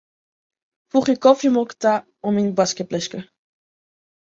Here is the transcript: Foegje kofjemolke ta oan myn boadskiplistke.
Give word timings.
Foegje 0.91 1.15
kofjemolke 1.25 1.77
ta 1.81 1.93
oan 2.25 2.33
myn 2.41 2.51
boadskiplistke. 2.57 3.25